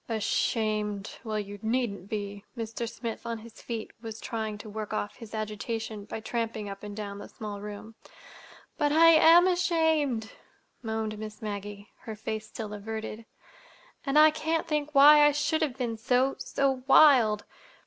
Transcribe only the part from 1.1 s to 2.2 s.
Well, you needn't